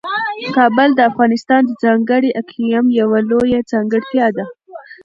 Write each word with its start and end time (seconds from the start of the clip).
کابل 0.57 0.89
د 0.95 0.99
افغانستان 1.09 1.61
د 1.65 1.71
ځانګړي 1.83 2.29
اقلیم 2.41 2.85
یوه 2.99 3.19
لویه 3.29 3.59
ځانګړتیا 3.71 4.27
ده. 4.37 4.45